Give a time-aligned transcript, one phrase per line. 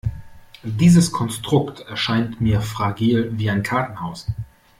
[0.63, 4.25] Dieses Konstrukt erscheint mir fragil wie ein Kartenhaus.